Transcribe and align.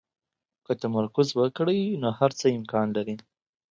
که 0.65 0.71
تمرکز 0.81 1.27
وکړئ، 1.39 1.79
نو 2.01 2.09
هر 2.19 2.31
څه 2.39 2.45
امکان 2.57 2.87
لري. 2.97 3.15